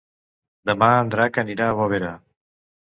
Demà 0.69 0.89
en 1.03 1.13
Drac 1.17 1.39
anirà 1.45 1.69
a 1.71 1.79
Bovera. 1.83 2.15